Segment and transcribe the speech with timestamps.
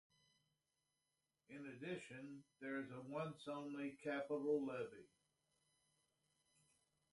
[1.49, 5.05] In addition, there is a once-only capital levy.